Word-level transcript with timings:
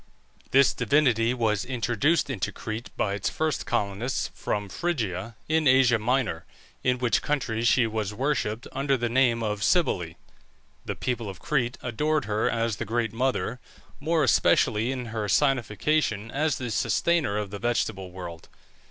This 0.49 0.73
divinity 0.73 1.31
was 1.31 1.63
introduced 1.63 2.27
into 2.27 2.51
Crete 2.51 2.89
by 2.97 3.13
its 3.13 3.29
first 3.29 3.67
colonists 3.67 4.31
from 4.33 4.67
Phrygia, 4.67 5.35
in 5.47 5.67
Asia 5.67 5.99
Minor, 5.99 6.43
in 6.83 6.97
which 6.97 7.21
country 7.21 7.61
she 7.63 7.85
was 7.85 8.11
worshipped 8.11 8.65
under 8.71 8.97
the 8.97 9.09
name 9.09 9.43
of 9.43 9.63
Cybele. 9.63 10.15
The 10.85 10.95
people 10.95 11.29
of 11.29 11.37
Crete 11.37 11.77
adored 11.83 12.25
her 12.25 12.49
as 12.49 12.77
the 12.77 12.83
Great 12.83 13.13
Mother, 13.13 13.59
more 13.99 14.23
especially 14.23 14.91
in 14.91 15.05
her 15.13 15.29
signification 15.29 16.31
as 16.31 16.57
the 16.57 16.71
sustainer 16.71 17.37
of 17.37 17.51
the 17.51 17.59
vegetable 17.59 18.09
world. 18.09 18.49